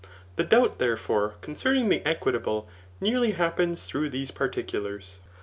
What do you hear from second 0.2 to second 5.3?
The doubt, therefore, concerning the equitable, nearly Iu^)peas through these particulars.